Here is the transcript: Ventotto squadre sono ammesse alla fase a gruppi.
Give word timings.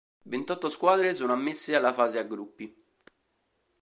Ventotto 0.23 0.69
squadre 0.69 1.13
sono 1.13 1.33
ammesse 1.33 1.75
alla 1.75 1.93
fase 1.93 2.17
a 2.17 2.23
gruppi. 2.23 2.75